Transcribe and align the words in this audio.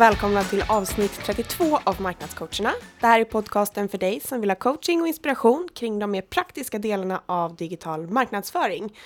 Och 0.00 0.04
välkomna 0.04 0.42
till 0.42 0.64
avsnitt 0.68 1.12
32 1.12 1.78
av 1.84 2.00
Marknadscoacherna. 2.00 2.72
Det 3.00 3.06
här 3.06 3.20
är 3.20 3.24
podcasten 3.24 3.88
för 3.88 3.98
dig 3.98 4.20
som 4.20 4.40
vill 4.40 4.50
ha 4.50 4.54
coaching 4.54 5.00
och 5.00 5.08
inspiration 5.08 5.68
kring 5.74 5.98
de 5.98 6.10
mer 6.10 6.22
praktiska 6.22 6.78
delarna 6.78 7.22
av 7.26 7.56
digital 7.56 8.06
marknadsföring. 8.06 8.96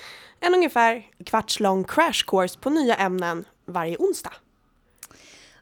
En 0.41 0.55
ungefär 0.55 1.07
kvarts 1.27 1.61
lång 1.61 1.85
crash 1.85 2.25
course 2.27 2.59
på 2.59 2.71
nya 2.71 2.95
ämnen 2.95 3.45
varje 3.67 3.96
onsdag. 3.96 4.33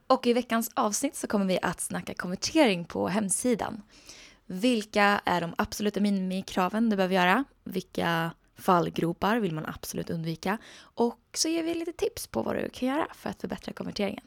Och 0.07 0.27
i 0.27 0.33
veckans 0.33 0.71
avsnitt 0.75 1.17
så 1.17 1.27
kommer 1.27 1.47
vi 1.47 1.59
att 1.63 1.81
snacka 1.81 2.15
konvertering 2.15 2.85
på 2.85 3.09
hemsidan. 3.09 3.83
Vilka 4.47 5.21
är 5.25 5.41
de 5.41 5.55
absoluta 5.59 6.01
minimikraven 6.01 6.91
du 6.91 6.97
behöver 6.97 7.15
göra? 7.15 7.45
Vilka 7.65 8.31
fallgropar 8.59 9.37
vill 9.39 9.55
man 9.55 9.67
absolut 9.67 10.11
undvika? 10.11 10.59
Och 10.95 11.21
så 11.35 11.49
ger 11.49 11.63
vi 11.63 11.75
lite 11.75 11.93
tips 11.93 12.27
på 12.27 12.43
vad 12.43 12.57
du 12.57 12.69
kan 12.69 12.89
göra 12.89 13.07
för 13.15 13.31
att 13.31 13.41
förbättra 13.41 13.73
konverteringen. 13.73 14.25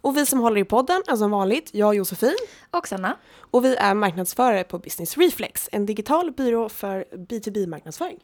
Och 0.00 0.16
vi 0.16 0.26
som 0.26 0.40
håller 0.40 0.60
i 0.60 0.64
podden 0.64 1.02
är 1.08 1.16
som 1.16 1.30
vanligt 1.30 1.70
jag 1.74 1.94
Josefin. 1.94 2.36
Och 2.70 2.88
Sanna. 2.88 3.16
Och 3.50 3.64
vi 3.64 3.76
är 3.76 3.94
marknadsförare 3.94 4.64
på 4.64 4.78
Business 4.78 5.18
Reflex, 5.18 5.68
en 5.72 5.86
digital 5.86 6.32
byrå 6.32 6.68
för 6.68 7.04
B2B-marknadsföring. 7.12 8.18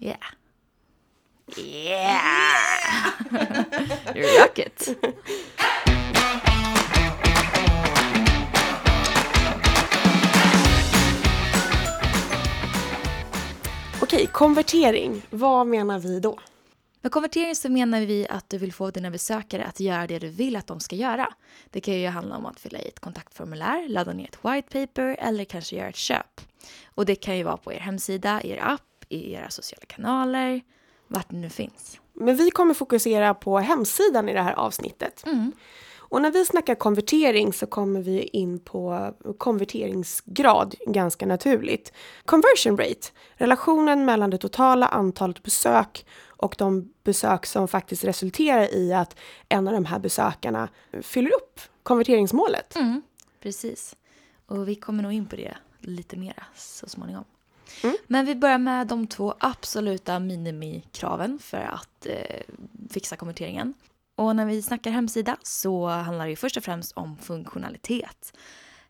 Yeah. 0.00 0.18
Yeah! 1.56 1.76
you 4.14 4.40
rock 4.40 4.58
it! 4.58 4.98
Okej, 14.02 14.26
konvertering. 14.26 15.22
Vad 15.30 15.66
menar 15.66 15.98
vi 15.98 16.20
då? 16.20 16.38
Med 17.06 17.12
konvertering 17.12 17.54
så 17.54 17.68
menar 17.68 18.00
vi 18.00 18.26
att 18.30 18.50
du 18.50 18.58
vill 18.58 18.72
få 18.72 18.90
dina 18.90 19.10
besökare 19.10 19.64
att 19.64 19.80
göra 19.80 20.06
det 20.06 20.18
du 20.18 20.28
vill 20.28 20.56
att 20.56 20.66
de 20.66 20.80
ska 20.80 20.96
göra. 20.96 21.28
Det 21.70 21.80
kan 21.80 21.94
ju 21.94 22.08
handla 22.08 22.36
om 22.36 22.46
att 22.46 22.60
fylla 22.60 22.78
i 22.78 22.88
ett 22.88 23.00
kontaktformulär, 23.00 23.88
ladda 23.88 24.12
ner 24.12 24.24
ett 24.24 24.38
white 24.42 24.86
paper 24.86 25.16
eller 25.18 25.44
kanske 25.44 25.76
göra 25.76 25.88
ett 25.88 25.96
köp. 25.96 26.40
Och 26.94 27.06
det 27.06 27.14
kan 27.14 27.36
ju 27.36 27.42
vara 27.42 27.56
på 27.56 27.72
er 27.72 27.78
hemsida, 27.78 28.40
er 28.44 28.58
app, 28.62 29.04
i 29.08 29.32
era 29.32 29.50
sociala 29.50 29.84
kanaler, 29.86 30.60
vart 31.08 31.30
det 31.30 31.36
nu 31.36 31.50
finns. 31.50 32.00
Men 32.12 32.36
vi 32.36 32.50
kommer 32.50 32.74
fokusera 32.74 33.34
på 33.34 33.58
hemsidan 33.58 34.28
i 34.28 34.32
det 34.32 34.42
här 34.42 34.54
avsnittet. 34.54 35.22
Mm. 35.26 35.52
Och 36.08 36.22
när 36.22 36.30
vi 36.30 36.44
snackar 36.44 36.74
konvertering 36.74 37.52
så 37.52 37.66
kommer 37.66 38.00
vi 38.00 38.22
in 38.22 38.58
på 38.58 39.14
konverteringsgrad 39.38 40.74
ganska 40.86 41.26
naturligt. 41.26 41.92
Conversion 42.24 42.76
rate, 42.78 43.08
relationen 43.34 44.04
mellan 44.04 44.30
det 44.30 44.38
totala 44.38 44.86
antalet 44.86 45.42
besök 45.42 46.06
och 46.36 46.54
de 46.58 46.92
besök 47.04 47.46
som 47.46 47.68
faktiskt 47.68 48.04
resulterar 48.04 48.74
i 48.74 48.92
att 48.92 49.16
en 49.48 49.68
av 49.68 49.74
de 49.74 49.84
här 49.84 49.98
besökarna 49.98 50.68
fyller 51.02 51.30
upp 51.34 51.60
konverteringsmålet. 51.82 52.76
Mm, 52.76 53.02
precis. 53.40 53.96
Och 54.46 54.68
vi 54.68 54.74
kommer 54.74 55.02
nog 55.02 55.12
in 55.12 55.26
på 55.26 55.36
det 55.36 55.56
lite 55.80 56.16
mer 56.16 56.42
så 56.54 56.88
småningom. 56.88 57.24
Mm. 57.82 57.96
Men 58.06 58.26
vi 58.26 58.34
börjar 58.34 58.58
med 58.58 58.86
de 58.86 59.06
två 59.06 59.34
absoluta 59.38 60.18
minimikraven 60.18 61.38
för 61.38 61.56
att 61.60 62.06
eh, 62.06 62.40
fixa 62.90 63.16
konverteringen. 63.16 63.74
Och 64.14 64.36
när 64.36 64.46
vi 64.46 64.62
snackar 64.62 64.90
hemsida 64.90 65.36
så 65.42 65.86
handlar 65.86 66.24
det 66.24 66.30
ju 66.30 66.36
först 66.36 66.56
och 66.56 66.64
främst 66.64 66.92
om 66.92 67.16
funktionalitet. 67.16 68.32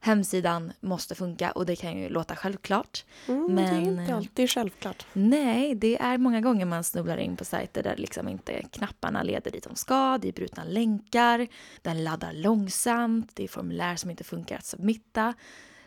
Hemsidan 0.07 0.73
måste 0.81 1.15
funka 1.15 1.51
och 1.51 1.67
det 1.67 1.77
kan 1.77 1.99
ju 1.99 2.09
låta 2.09 2.37
självklart. 2.37 3.05
Mm, 3.27 3.55
men 3.55 3.57
det 3.57 3.91
är 3.91 4.01
inte 4.01 4.15
alltid 4.15 4.51
självklart. 4.51 5.07
Nej, 5.13 5.75
det 5.75 5.97
är 6.01 6.19
många 6.19 6.41
gånger 6.41 6.67
man 6.67 6.85
snubblar 6.85 7.17
in 7.17 7.37
på 7.37 7.45
sajter 7.45 7.83
där 7.83 7.97
liksom 7.97 8.29
inte 8.29 8.63
knapparna 8.63 9.23
leder 9.23 9.51
dit 9.51 9.65
de 9.65 9.77
ska, 9.77 10.19
det 10.19 10.29
är 10.29 10.33
brutna 10.33 10.65
länkar, 10.65 11.47
den 11.83 12.05
laddar 12.05 12.33
långsamt, 12.33 13.31
det 13.35 13.45
är 13.45 13.49
formulär 13.49 13.97
som 13.97 14.11
inte 14.11 14.25
funkar 14.25 14.57
att 14.57 14.67
submitta. 14.67 15.35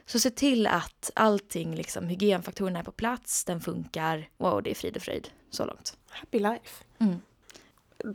Så 0.05 0.19
se 0.19 0.29
till 0.29 0.67
att 0.67 1.11
allting, 1.15 1.75
liksom, 1.75 2.07
hygienfaktorerna 2.07 2.79
är 2.79 2.83
på 2.83 2.91
plats, 2.91 3.45
den 3.45 3.61
funkar 3.61 4.29
och 4.37 4.63
det 4.63 4.71
är 4.71 4.75
frid 4.75 4.95
och 4.95 5.01
fröjd 5.01 5.29
så 5.49 5.65
långt. 5.65 5.97
Happy 6.09 6.39
life. 6.39 6.83
Mm. 6.99 7.21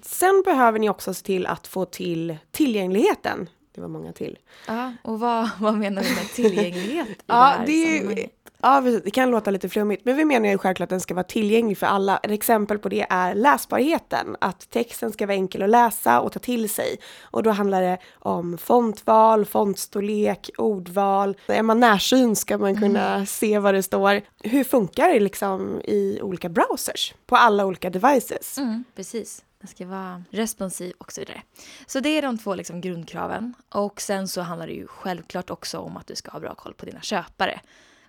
Sen 0.02 0.42
behöver 0.44 0.78
ni 0.78 0.88
också 0.88 1.14
se 1.14 1.24
till 1.24 1.46
att 1.46 1.66
få 1.66 1.84
till 1.84 2.36
tillgängligheten. 2.50 3.48
Det 3.74 3.80
var 3.80 3.88
många 3.88 4.12
till. 4.12 4.38
Ja, 4.66 4.92
och 5.02 5.20
vad, 5.20 5.50
vad 5.60 5.74
menar 5.74 6.02
du 6.02 6.08
med 6.08 6.28
tillgänglighet 6.34 7.08
i 7.08 7.14
Ja, 7.26 7.34
det 7.34 7.40
här 7.58 7.66
det 7.66 7.98
sammanhanget? 7.98 8.30
Ja, 8.62 8.80
precis. 8.84 9.02
det 9.04 9.10
kan 9.10 9.30
låta 9.30 9.50
lite 9.50 9.68
flummigt, 9.68 10.04
men 10.04 10.16
vi 10.16 10.24
menar 10.24 10.48
ju 10.48 10.58
självklart 10.58 10.86
att 10.86 10.90
den 10.90 11.00
ska 11.00 11.14
vara 11.14 11.24
tillgänglig 11.24 11.78
för 11.78 11.86
alla. 11.86 12.16
Ett 12.22 12.30
exempel 12.30 12.78
på 12.78 12.88
det 12.88 13.06
är 13.10 13.34
läsbarheten, 13.34 14.36
att 14.40 14.70
texten 14.70 15.12
ska 15.12 15.26
vara 15.26 15.34
enkel 15.34 15.62
att 15.62 15.70
läsa 15.70 16.20
och 16.20 16.32
ta 16.32 16.38
till 16.38 16.68
sig. 16.68 16.96
Och 17.22 17.42
då 17.42 17.50
handlar 17.50 17.82
det 17.82 17.98
om 18.18 18.58
fontval, 18.58 19.44
fontstorlek, 19.44 20.50
ordval. 20.58 21.36
Är 21.46 21.62
man 21.62 21.80
närsynt 21.80 22.38
ska 22.38 22.58
man 22.58 22.80
kunna 22.80 23.26
se 23.26 23.58
vad 23.58 23.74
det 23.74 23.82
står. 23.82 24.20
Hur 24.42 24.64
funkar 24.64 25.08
det 25.08 25.20
liksom 25.20 25.80
i 25.84 26.18
olika 26.22 26.48
browsers 26.48 27.14
på 27.26 27.36
alla 27.36 27.66
olika 27.66 27.90
devices? 27.90 28.58
Mm, 28.58 28.84
precis. 28.96 29.42
Den 29.64 29.68
ska 29.68 29.86
vara 29.86 30.24
responsiv 30.30 30.92
och 30.98 31.12
så 31.12 31.20
vidare. 31.20 31.42
Så 31.86 32.00
det 32.00 32.08
är 32.08 32.22
de 32.22 32.38
två 32.38 32.54
liksom 32.54 32.80
grundkraven. 32.80 33.54
Och 33.68 34.00
sen 34.00 34.28
så 34.28 34.40
handlar 34.40 34.66
det 34.66 34.72
ju 34.72 34.86
självklart 34.86 35.50
också 35.50 35.78
om 35.78 35.96
att 35.96 36.06
du 36.06 36.16
ska 36.16 36.30
ha 36.30 36.40
bra 36.40 36.54
koll 36.54 36.74
på 36.74 36.86
dina 36.86 37.00
köpare. 37.00 37.60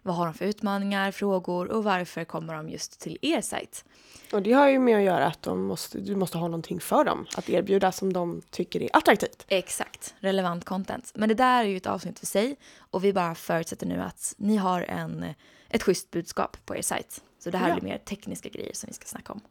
Vad 0.01 0.15
har 0.15 0.25
de 0.25 0.33
för 0.33 0.45
utmaningar, 0.45 1.11
frågor 1.11 1.67
och 1.71 1.83
varför 1.83 2.23
kommer 2.23 2.53
de 2.53 2.69
just 2.69 2.99
till 2.99 3.17
er 3.21 3.41
sajt? 3.41 3.85
Och 4.33 4.41
det 4.41 4.51
har 4.53 4.67
ju 4.69 4.79
med 4.79 4.97
att 4.97 5.03
göra 5.03 5.25
att 5.25 5.41
de 5.41 5.61
måste, 5.63 5.99
du 5.99 6.15
måste 6.15 6.37
ha 6.37 6.47
någonting 6.47 6.79
för 6.79 7.03
dem 7.03 7.25
att 7.37 7.49
erbjuda 7.49 7.91
som 7.91 8.13
de 8.13 8.41
tycker 8.49 8.81
är 8.83 8.89
attraktivt. 8.93 9.45
Exakt, 9.47 10.15
relevant 10.19 10.65
content. 10.65 11.11
Men 11.15 11.29
det 11.29 11.35
där 11.35 11.63
är 11.63 11.67
ju 11.67 11.77
ett 11.77 11.87
avsnitt 11.87 12.19
för 12.19 12.25
sig 12.25 12.55
och 12.77 13.03
vi 13.03 13.13
bara 13.13 13.35
förutsätter 13.35 13.85
nu 13.87 14.01
att 14.01 14.33
ni 14.37 14.57
har 14.57 14.81
en, 14.81 15.25
ett 15.69 15.83
schysst 15.83 16.11
budskap 16.11 16.57
på 16.65 16.75
er 16.75 16.81
sajt. 16.81 17.23
Så 17.39 17.49
det 17.49 17.57
här 17.57 17.69
Ja. 17.69 17.73
blir 17.75 17.83
mer 17.83 17.97
tekniska 17.97 18.49
grejer 18.49 18.73
som 18.73 18.87
vi 18.87 18.93
ska 18.93 19.05
snacka 19.05 19.33
om. 19.33 19.41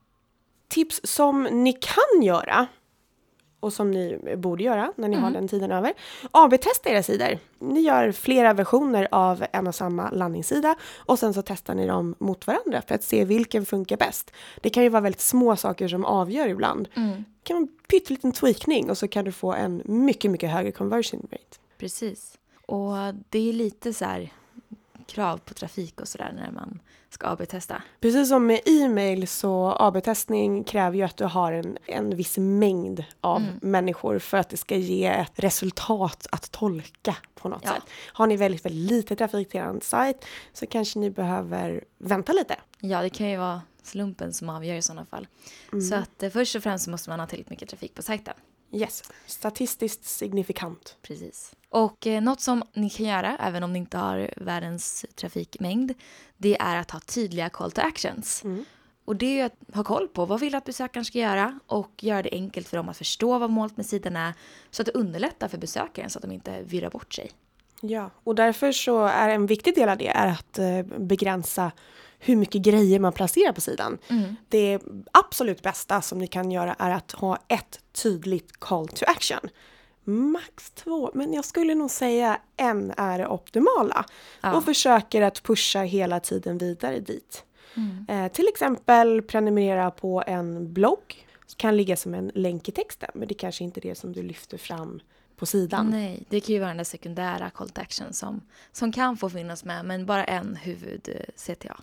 Tips 0.74 1.00
som 1.04 1.42
ni 1.42 1.72
kan 1.72 2.22
göra 2.22 2.66
och 3.60 3.72
som 3.72 3.90
ni 3.90 4.36
borde 4.36 4.64
göra 4.64 4.92
när 4.96 5.08
ni 5.08 5.16
har 5.16 5.30
den 5.30 5.48
tiden 5.48 5.72
över. 5.72 5.92
AB-testa 6.30 6.90
era 6.90 7.02
sidor. 7.02 7.38
Ni 7.58 7.80
gör 7.80 8.12
flera 8.12 8.52
versioner 8.52 9.08
av 9.10 9.44
en 9.52 9.66
och 9.66 9.74
samma 9.74 10.10
landningssida 10.10 10.76
och 10.96 11.18
sen 11.18 11.34
så 11.34 11.42
testar 11.42 11.74
ni 11.74 11.86
dem 11.86 12.14
mot 12.18 12.46
varandra 12.46 12.82
för 12.88 12.94
att 12.94 13.02
se 13.02 13.24
vilken 13.24 13.66
funkar 13.66 13.96
bäst. 13.96 14.30
Det 14.60 14.70
kan 14.70 14.82
ju 14.82 14.88
vara 14.88 15.00
väldigt 15.00 15.20
små 15.20 15.56
saker 15.56 15.88
som 15.88 16.04
avgör 16.04 16.48
ibland. 16.48 16.88
Det 16.94 17.24
kan 17.42 17.56
vara 17.56 17.62
en 17.62 17.68
pytteliten 17.88 18.32
tweakning 18.32 18.90
och 18.90 18.98
så 18.98 19.08
kan 19.08 19.24
du 19.24 19.32
få 19.32 19.52
en 19.52 19.82
mycket, 19.84 20.30
mycket 20.30 20.50
högre 20.50 20.72
conversion 20.72 21.28
rate. 21.32 21.58
Precis. 21.78 22.38
Och 22.66 22.94
det 23.28 23.48
är 23.48 23.52
lite 23.52 23.92
så 23.92 24.04
här 24.04 24.32
krav 25.06 25.38
på 25.38 25.54
trafik 25.54 26.00
och 26.00 26.08
sådär 26.08 26.32
när 26.34 26.50
man 26.50 26.80
ska 27.10 27.26
AB-testa. 27.28 27.82
Precis 28.00 28.28
som 28.28 28.46
med 28.46 28.60
e-mail 28.66 29.28
så 29.28 29.76
AB-testning 29.78 30.64
kräver 30.64 30.96
ju 30.96 31.02
att 31.02 31.16
du 31.16 31.24
har 31.24 31.52
en, 31.52 31.78
en 31.86 32.16
viss 32.16 32.38
mängd 32.38 33.04
av 33.20 33.42
människor 33.62 34.18
för 34.18 34.36
att 34.38 34.48
det 34.48 34.56
ska 34.56 34.76
ge 34.76 35.06
ett 35.06 35.32
resultat 35.36 36.26
att 36.32 36.50
tolka 36.50 37.16
på 37.34 37.48
något 37.48 37.60
Ja. 37.64 37.70
sätt. 37.74 37.82
Har 38.12 38.26
ni 38.26 38.36
väldigt, 38.36 38.64
väldigt 38.64 38.90
lite 38.90 39.16
trafik 39.16 39.48
till 39.50 39.60
er 39.60 39.78
sajt 39.82 40.24
så 40.52 40.66
kanske 40.66 40.98
ni 40.98 41.10
behöver 41.10 41.84
vänta 41.98 42.32
lite. 42.32 42.56
Ja, 42.80 43.02
det 43.02 43.10
kan 43.10 43.30
ju 43.30 43.36
vara 43.36 43.62
slumpen 43.82 44.32
som 44.32 44.48
avgör 44.48 44.74
i 44.74 44.82
sådana 44.82 45.04
fall. 45.06 45.26
Så 45.88 45.94
att 45.94 46.22
eh, 46.22 46.30
först 46.30 46.56
och 46.56 46.62
främst 46.62 46.88
måste 46.88 47.10
man 47.10 47.20
ha 47.20 47.26
tillräckligt 47.26 47.50
mycket 47.50 47.68
trafik 47.68 47.94
på 47.94 48.02
sajten. 48.02 48.34
Yes, 48.74 49.02
statistiskt 49.26 50.04
signifikant. 50.04 50.96
Precis. 51.02 51.54
Och 51.68 52.06
eh, 52.06 52.22
något 52.22 52.40
som 52.40 52.62
ni 52.72 52.90
kan 52.90 53.06
göra, 53.06 53.36
även 53.40 53.62
om 53.62 53.72
ni 53.72 53.78
inte 53.78 53.98
har 53.98 54.30
världens 54.36 55.06
trafikmängd, 55.14 55.92
det 56.36 56.56
är 56.60 56.76
att 56.76 56.90
ha 56.90 57.00
tydliga 57.00 57.48
call 57.48 57.72
to 57.72 57.80
actions. 57.80 58.42
Och 59.04 59.16
det 59.16 59.26
är 59.26 59.34
ju 59.34 59.40
att 59.40 59.76
ha 59.76 59.84
koll 59.84 60.08
på 60.08 60.26
vad 60.26 60.40
vill 60.40 60.54
att 60.54 60.64
besökaren 60.64 61.04
ska 61.04 61.18
göra 61.18 61.60
och 61.66 61.90
göra 62.04 62.22
det 62.22 62.32
enkelt 62.32 62.68
för 62.68 62.76
dem 62.76 62.88
att 62.88 62.96
förstå 62.96 63.38
vad 63.38 63.50
målet 63.50 63.76
med 63.76 63.86
sidan 63.86 64.16
är 64.16 64.34
så 64.70 64.82
att 64.82 64.86
det 64.86 64.92
underlättar 64.92 65.48
för 65.48 65.58
besökaren 65.58 66.10
så 66.10 66.18
att 66.18 66.22
de 66.22 66.32
inte 66.32 66.62
virrar 66.62 66.90
bort 66.90 67.14
sig. 67.14 67.30
Ja, 67.80 68.10
och 68.24 68.34
därför 68.34 68.72
så 68.72 69.04
är 69.04 69.28
en 69.28 69.46
viktig 69.46 69.74
del 69.74 69.88
av 69.88 69.98
det 69.98 70.08
är 70.08 70.26
att 70.26 70.58
eh, 70.58 70.82
begränsa 70.98 71.72
hur 72.24 72.36
mycket 72.36 72.62
grejer 72.62 73.00
man 73.00 73.12
placerar 73.12 73.52
på 73.52 73.60
sidan. 73.60 73.98
Det 74.48 74.78
absolut 75.12 75.62
bästa 75.62 76.02
som 76.02 76.18
ni 76.18 76.26
kan 76.26 76.50
göra 76.50 76.74
är 76.78 76.90
att 76.90 77.12
ha 77.12 77.38
ett 77.48 77.80
tydligt 77.92 78.52
call 78.52 78.88
to 78.88 79.04
action. 79.08 79.40
Max 80.04 80.70
två, 80.70 81.10
men 81.14 81.32
jag 81.32 81.44
skulle 81.44 81.74
nog 81.74 81.90
säga 81.90 82.40
en 82.56 82.92
är 82.96 83.18
det 83.18 83.26
optimala. 83.26 84.04
Ja. 84.40 84.56
Och 84.56 84.64
försöker 84.64 85.22
att 85.22 85.42
pusha 85.42 85.82
hela 85.82 86.20
tiden 86.20 86.58
vidare 86.58 86.98
dit. 87.00 87.44
Eh, 88.08 88.32
till 88.32 88.48
exempel 88.48 89.22
prenumerera 89.22 89.90
på 89.90 90.22
en 90.26 90.72
blogg. 90.72 91.26
Kan 91.56 91.76
ligga 91.76 91.96
som 91.96 92.14
en 92.14 92.32
länk 92.34 92.68
i 92.68 92.72
texten, 92.72 93.10
men 93.14 93.28
det 93.28 93.34
kanske 93.34 93.64
inte 93.64 93.80
är 93.80 93.82
det 93.82 93.94
som 93.94 94.12
du 94.12 94.22
lyfter 94.22 94.58
fram 94.58 95.00
på 95.36 95.46
sidan. 95.46 95.90
Nej, 95.90 96.24
det 96.28 96.40
kan 96.40 96.54
ju 96.54 96.58
vara 96.58 96.68
den 96.68 96.76
där 96.76 96.84
sekundära 96.84 97.50
call 97.50 97.70
to 97.70 97.80
action 97.80 98.12
som, 98.12 98.40
som 98.72 98.92
kan 98.92 99.16
få 99.16 99.30
finnas 99.30 99.64
med, 99.64 99.84
men 99.84 100.06
bara 100.06 100.24
en 100.24 100.56
huvud-CTA. 100.56 101.80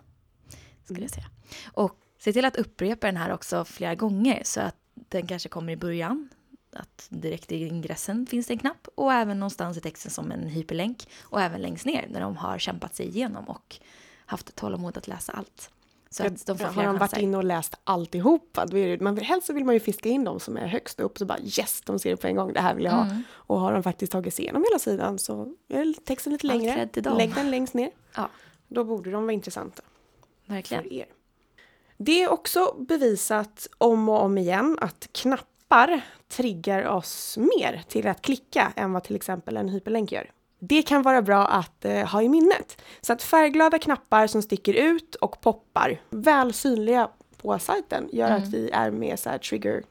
Skulle 0.84 1.02
jag 1.02 1.12
säga. 1.12 1.30
Och 1.74 1.98
se 2.20 2.34
till 2.34 2.46
att 2.46 2.56
upprepa 2.56 3.08
den 3.08 3.18
här 3.18 3.34
också 3.34 3.66
flera 3.66 3.96
gånger 3.96 4.42
så 4.46 4.62
att 4.62 4.76
den 4.94 5.28
kanske 5.28 5.50
kommer 5.50 5.74
i 5.74 5.78
början 5.78 6.30
att 6.74 7.08
direkt 7.10 7.52
i 7.52 7.68
ingressen 7.68 8.26
finns 8.26 8.48
det 8.48 8.54
en 8.54 8.60
knapp 8.60 8.88
och 8.96 9.14
även 9.14 9.40
någonstans 9.40 9.78
i 9.78 9.82
texten 9.82 10.12
som 10.12 10.32
en 10.32 10.48
hyperlänk 10.48 11.08
och 11.22 11.42
även 11.42 11.62
längst 11.62 11.86
ner 11.86 12.08
när 12.10 12.22
de 12.22 12.38
har 12.38 12.58
kämpat 12.58 12.96
sig 12.96 13.08
igenom 13.08 13.50
och 13.50 13.76
haft 14.26 14.56
tålamod 14.56 14.98
att 14.98 15.08
läsa 15.08 15.32
allt. 15.32 15.70
Så 16.10 16.28
att 16.28 16.46
de 16.46 16.58
får 16.58 16.66
har 16.66 16.84
de 16.84 16.98
varit 16.98 17.18
inne 17.18 17.38
och 17.38 17.44
läst 17.44 17.76
alltihopa, 17.84 18.66
då 18.66 18.78
är 18.78 18.98
det, 18.98 19.04
man, 19.04 19.18
helst 19.18 19.48
så 19.48 19.54
vill 19.54 19.66
man 19.66 19.76
ju 19.76 19.80
fiska 19.80 20.10
in 20.10 20.24
dem 20.24 20.40
som 20.40 20.58
är 20.58 20.68
högst 20.68 21.00
upp, 21.00 21.18
så 21.18 21.26
bara 21.26 21.40
yes, 21.40 21.82
de 21.86 22.00
ser 22.00 22.10
det 22.10 22.18
på 22.18 22.28
en 22.28 22.36
gång, 22.36 22.54
det 22.54 22.62
här 22.62 22.76
vill 22.76 22.86
jag 22.86 22.92
ha. 22.92 23.06
Mm. 23.06 23.24
Och 23.32 23.60
har 23.60 23.74
de 23.74 23.84
faktiskt 23.84 24.12
tagit 24.12 24.34
sig 24.34 24.46
igenom 24.46 24.64
hela 24.70 24.80
sidan 24.80 25.20
så 25.20 25.56
är 25.68 25.94
texten 26.06 26.34
lite 26.34 26.48
längre, 26.48 26.90
lägg 26.94 27.36
den 27.36 27.52
längst 27.52 27.74
ner. 27.74 27.92
Ja. 28.16 28.30
Då 28.68 28.84
borde 28.84 29.12
de 29.12 29.24
vara 29.24 29.34
intressanta. 29.34 29.84
Verkligen. 30.52 30.84
För 30.84 30.94
er. 30.94 31.06
Det 31.98 32.24
är 32.24 32.32
också 32.32 32.76
bevisat 32.80 33.68
om 33.78 34.10
och 34.10 34.22
om 34.22 34.38
igen 34.38 34.78
att 34.82 35.10
knappar 35.12 36.02
triggar 36.30 36.86
oss 36.86 37.38
mer 37.38 37.84
till 37.88 38.08
att 38.08 38.22
klicka 38.22 38.74
än 38.76 38.94
vad 38.94 39.04
till 39.04 39.16
exempel 39.16 39.58
en 39.58 39.70
hyperlänk 39.70 40.12
gör. 40.12 40.32
Det 40.60 40.82
kan 40.82 41.02
vara 41.02 41.22
bra 41.22 41.46
att 41.46 41.86
eh, 41.86 42.06
ha 42.06 42.22
i 42.22 42.30
minnet. 42.30 42.82
Så 43.02 43.14
att 43.14 43.24
färgglada 43.24 43.80
knappar 43.80 44.28
som 44.28 44.42
sticker 44.42 44.74
ut 44.74 45.16
och 45.16 45.42
poppar, 45.42 46.02
väl 46.10 46.54
synliga 46.54 47.10
på 47.38 47.60
sajten, 47.60 48.10
gör 48.12 48.30
mm. 48.30 48.44
att 48.44 48.50
vi 48.50 48.70
är 48.70 48.92
mer 48.92 49.16
så 49.16 49.30
trigger, 49.50 49.84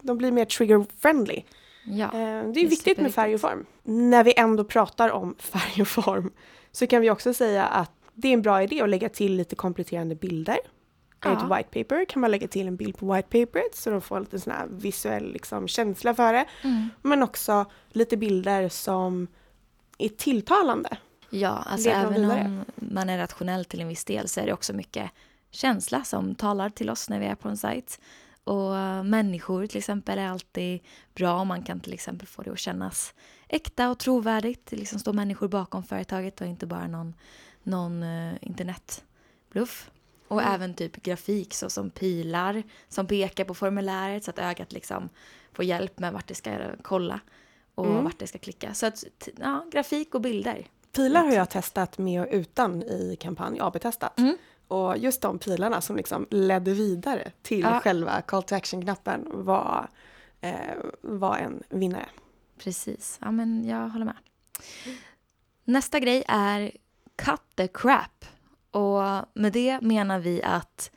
de 0.00 0.18
blir 0.18 0.32
mer 0.32 0.44
trigger 0.44 0.86
friendly. 0.98 1.42
Ja, 1.84 2.06
eh, 2.06 2.10
det 2.12 2.18
är, 2.18 2.52
det 2.52 2.60
är 2.60 2.68
viktigt 2.68 2.98
med 2.98 3.14
färg 3.14 3.34
och 3.34 3.40
form. 3.40 3.66
När 3.82 4.24
vi 4.24 4.34
ändå 4.36 4.64
pratar 4.64 5.10
om 5.10 5.34
färg 5.38 5.82
och 5.82 5.88
form 5.88 6.32
så 6.72 6.86
kan 6.86 7.00
vi 7.02 7.10
också 7.10 7.34
säga 7.34 7.66
att 7.66 7.97
det 8.20 8.28
är 8.28 8.32
en 8.32 8.42
bra 8.42 8.62
idé 8.62 8.80
att 8.80 8.88
lägga 8.88 9.08
till 9.08 9.36
lite 9.36 9.56
kompletterande 9.56 10.14
bilder. 10.14 10.58
Ja. 11.24 11.32
Ett 11.32 11.58
white 11.58 11.84
paper 11.84 12.04
kan 12.04 12.20
man 12.20 12.30
lägga 12.30 12.48
till 12.48 12.66
en 12.66 12.76
bild 12.76 12.96
på 12.96 13.14
white 13.14 13.28
paperet 13.28 13.74
så 13.74 13.90
de 13.90 14.00
får 14.00 14.20
lite 14.20 14.40
sån 14.40 14.52
här 14.52 14.66
visuell 14.70 15.32
liksom, 15.32 15.68
känsla 15.68 16.14
för 16.14 16.32
det. 16.32 16.44
Mm. 16.64 16.88
Men 17.02 17.22
också 17.22 17.66
lite 17.88 18.16
bilder 18.16 18.68
som 18.68 19.26
är 19.98 20.08
tilltalande. 20.08 20.98
Ja, 21.30 21.48
alltså 21.66 21.90
även 21.90 22.30
om 22.30 22.64
man 22.74 23.08
är 23.08 23.18
rationell 23.18 23.64
till 23.64 23.80
en 23.80 23.88
viss 23.88 24.04
del 24.04 24.28
så 24.28 24.40
är 24.40 24.46
det 24.46 24.52
också 24.52 24.72
mycket 24.72 25.10
känsla 25.50 26.04
som 26.04 26.34
talar 26.34 26.70
till 26.70 26.90
oss 26.90 27.08
när 27.08 27.20
vi 27.20 27.26
är 27.26 27.34
på 27.34 27.48
en 27.48 27.56
sajt. 27.56 28.00
Och 28.44 28.72
människor 29.04 29.66
till 29.66 29.78
exempel 29.78 30.18
är 30.18 30.28
alltid 30.28 30.80
bra 31.14 31.34
om 31.34 31.48
man 31.48 31.62
kan 31.62 31.80
till 31.80 31.92
exempel 31.92 32.28
få 32.28 32.42
det 32.42 32.50
att 32.50 32.58
kännas 32.58 33.14
äkta 33.48 33.90
och 33.90 33.98
trovärdigt. 33.98 34.66
Det 34.70 34.76
liksom 34.76 34.98
står 34.98 35.12
människor 35.12 35.48
bakom 35.48 35.82
företaget 35.82 36.40
och 36.40 36.46
inte 36.46 36.66
bara 36.66 36.86
någon, 36.86 37.14
någon 37.62 38.02
uh, 38.02 38.34
internetbluff. 38.40 39.90
Och 40.28 40.42
mm. 40.42 40.54
även 40.54 40.74
typ 40.74 41.02
grafik 41.02 41.54
så 41.54 41.70
som 41.70 41.90
pilar 41.90 42.62
som 42.88 43.06
pekar 43.06 43.44
på 43.44 43.54
formuläret 43.54 44.24
så 44.24 44.30
att 44.30 44.38
ögat 44.38 44.72
liksom 44.72 45.08
får 45.52 45.64
hjälp 45.64 45.98
med 45.98 46.12
vart 46.12 46.26
det 46.26 46.34
ska 46.34 46.58
kolla 46.82 47.20
och 47.74 47.86
mm. 47.86 48.04
vart 48.04 48.18
det 48.18 48.26
ska 48.26 48.38
klicka. 48.38 48.74
Så 48.74 48.86
att, 48.86 49.04
ja, 49.36 49.64
grafik 49.72 50.14
och 50.14 50.20
bilder. 50.20 50.66
Pilar 50.92 51.24
har 51.24 51.32
jag 51.32 51.50
testat 51.50 51.98
med 51.98 52.22
och 52.22 52.28
utan 52.30 52.82
i 52.82 53.16
kampanj, 53.20 53.60
AB-testat. 53.60 54.18
Mm. 54.18 54.36
Och 54.68 54.98
just 54.98 55.20
de 55.20 55.38
pilarna 55.38 55.80
som 55.80 55.96
liksom 55.96 56.26
ledde 56.30 56.74
vidare 56.74 57.32
till 57.42 57.60
ja. 57.60 57.80
själva 57.80 58.22
call 58.22 58.42
to 58.42 58.54
action-knappen 58.54 59.28
var, 59.30 59.88
eh, 60.40 60.54
var 61.00 61.36
en 61.36 61.62
vinnare. 61.68 62.08
Precis, 62.58 63.18
ja 63.22 63.30
men 63.30 63.68
jag 63.68 63.88
håller 63.88 64.04
med. 64.04 64.16
Nästa 65.64 66.00
grej 66.00 66.24
är 66.28 66.72
cut 67.24 67.40
the 67.54 67.68
crap. 67.68 68.24
Och 68.70 69.02
med 69.34 69.52
det 69.52 69.80
menar 69.80 70.18
vi 70.18 70.42
att 70.42 70.90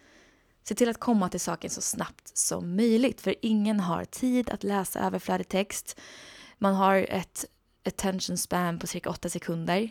se 0.63 0.75
till 0.75 0.89
att 0.89 0.99
komma 0.99 1.29
till 1.29 1.39
saken 1.39 1.69
så 1.69 1.81
snabbt 1.81 2.37
som 2.37 2.75
möjligt. 2.75 3.21
För 3.21 3.35
ingen 3.41 3.79
har 3.79 4.05
tid 4.05 4.49
att 4.49 4.63
läsa 4.63 4.99
överflödig 4.99 5.47
text. 5.47 5.99
Man 6.57 6.75
har 6.75 6.95
ett 6.95 7.45
attention 7.85 8.37
span 8.37 8.79
på 8.79 8.87
cirka 8.87 9.09
åtta 9.09 9.29
sekunder. 9.29 9.89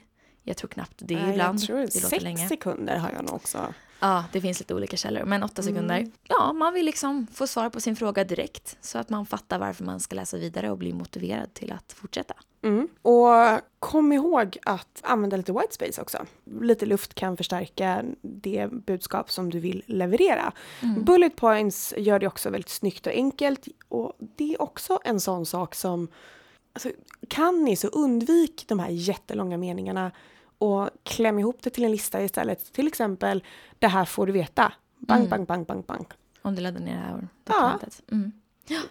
Jag 0.51 0.57
tror 0.57 0.69
knappt 0.69 0.95
det 0.97 1.15
Nej, 1.15 1.31
ibland. 1.31 1.59
Jag 1.59 1.67
tror 1.67 1.79
det 1.79 1.91
sex 1.91 2.23
länge. 2.23 2.49
sekunder 2.49 2.97
har 2.97 3.11
jag 3.11 3.25
nog 3.25 3.35
också. 3.35 3.75
Ja, 4.01 4.25
det 4.33 4.41
finns 4.41 4.59
lite 4.61 4.75
olika 4.75 4.97
källor, 4.97 5.25
men 5.25 5.43
åtta 5.43 5.63
sekunder. 5.63 5.99
Mm. 5.99 6.13
Ja, 6.29 6.53
man 6.53 6.75
vill 6.75 6.87
liksom 6.87 7.27
få 7.33 7.47
svar 7.47 7.71
på 7.71 7.81
sin 7.81 7.97
fråga 7.97 8.25
direkt 8.25 8.77
så 8.81 8.99
att 8.99 9.11
man 9.11 9.27
fattar 9.27 9.59
varför 9.59 9.85
man 9.85 10.01
ska 10.01 10.17
läsa 10.17 10.37
vidare 10.37 10.71
och 10.71 10.79
bli 10.79 10.93
motiverad 10.93 11.55
till 11.55 11.73
att 11.73 11.93
fortsätta. 11.93 12.35
Mm. 12.63 12.89
Och 13.03 13.61
kom 13.79 14.13
ihåg 14.13 14.59
att 14.63 15.01
använda 15.03 15.37
lite 15.37 15.53
white 15.53 15.75
space 15.75 16.03
också. 16.03 16.27
Lite 16.61 16.87
luft 16.87 17.15
kan 17.15 17.37
förstärka 17.37 18.05
det 18.23 18.69
budskap 18.73 19.31
som 19.31 19.51
du 19.51 19.61
vill 19.61 19.83
leverera. 19.87 20.53
Mm. 20.81 21.05
Bullet 21.05 21.37
points 21.37 21.95
gör 21.97 22.19
det 22.19 22.27
också 22.27 22.51
väldigt 22.51 22.71
snyggt 22.71 23.07
och 23.07 23.13
enkelt 23.13 23.69
och 23.89 24.13
det 24.19 24.55
är 24.55 24.63
också 24.63 24.99
en 25.05 25.21
sån 25.21 25.47
sak 25.47 25.75
som 25.75 26.09
Alltså, 26.73 26.91
kan 27.29 27.65
ni 27.65 27.77
så 27.77 27.89
undvik 27.89 28.65
de 28.69 28.79
här 28.79 28.89
jättelånga 28.91 29.57
meningarna 29.57 30.13
och 30.59 30.91
kläm 31.03 31.39
ihop 31.39 31.63
det 31.63 31.71
till 31.71 31.85
en 31.85 31.91
lista 31.91 32.23
istället. 32.23 32.73
Till 32.73 32.87
exempel, 32.87 33.45
det 33.79 33.89
här 33.89 34.05
får 34.05 34.27
du 34.27 34.33
veta. 34.33 34.73
Bang, 34.99 35.19
mm. 35.19 35.31
bang, 35.31 35.47
bang, 35.47 35.67
bang, 35.67 35.85
bang. 35.85 36.07
Om 36.43 36.55
du 36.55 36.63
laddar 36.63 36.81
ner 36.81 36.93
det 36.93 37.01
här 37.01 37.29
dokumentet. 37.45 38.03
Ja. 38.07 38.15
Mm. 38.15 38.33